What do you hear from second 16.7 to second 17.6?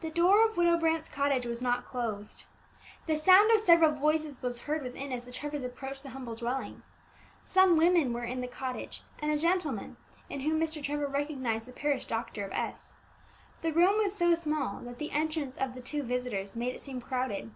it seem crowded.